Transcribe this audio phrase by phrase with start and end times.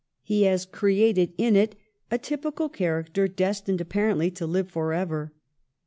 [0.23, 1.75] He has created in it
[2.09, 5.31] a typical character destined apparently to Hve for ever.